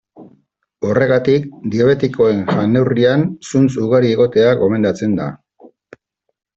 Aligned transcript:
Horregatik, 0.87 1.45
diabetikoen 1.75 2.41
jan-neurrian 2.55 3.29
zuntz 3.51 3.71
ugari 3.87 4.13
egotea 4.19 4.59
gomendatzen 4.65 5.19
da. 5.23 5.33